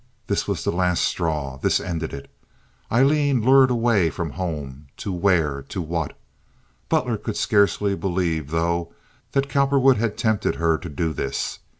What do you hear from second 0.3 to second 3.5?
was the last straw. This ended it. Aileen